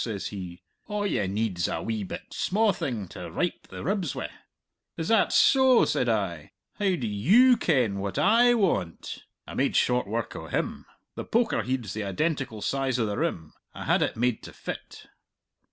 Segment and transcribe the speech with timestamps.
[0.00, 4.30] says he; 'a' ye need's a bit sma' thing to rype the ribs wi'.'
[4.96, 6.52] 'Is that so?' says I.
[6.74, 10.86] 'How do you ken what I want?' I made short work o' him!
[11.16, 15.08] The poker heid's the identical size o' the rim; I had it made to fit."